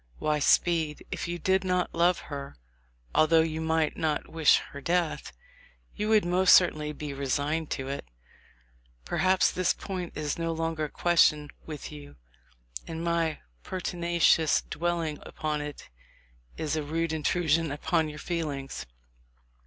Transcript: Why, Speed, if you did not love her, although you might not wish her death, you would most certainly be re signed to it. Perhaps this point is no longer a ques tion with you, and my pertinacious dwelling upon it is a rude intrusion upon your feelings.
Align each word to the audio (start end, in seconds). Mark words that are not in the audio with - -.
Why, 0.17 0.39
Speed, 0.39 1.05
if 1.11 1.27
you 1.27 1.37
did 1.37 1.63
not 1.63 1.93
love 1.93 2.21
her, 2.21 2.57
although 3.13 3.41
you 3.43 3.61
might 3.61 3.95
not 3.97 4.27
wish 4.27 4.57
her 4.71 4.81
death, 4.81 5.31
you 5.95 6.09
would 6.09 6.25
most 6.25 6.55
certainly 6.55 6.91
be 6.91 7.13
re 7.13 7.27
signed 7.27 7.69
to 7.69 7.87
it. 7.87 8.07
Perhaps 9.05 9.51
this 9.51 9.75
point 9.75 10.13
is 10.15 10.39
no 10.39 10.53
longer 10.53 10.85
a 10.85 10.89
ques 10.89 11.25
tion 11.25 11.51
with 11.67 11.91
you, 11.91 12.15
and 12.87 13.03
my 13.03 13.41
pertinacious 13.61 14.63
dwelling 14.71 15.19
upon 15.21 15.61
it 15.61 15.87
is 16.57 16.75
a 16.75 16.81
rude 16.81 17.13
intrusion 17.13 17.71
upon 17.71 18.09
your 18.09 18.17
feelings. 18.17 18.87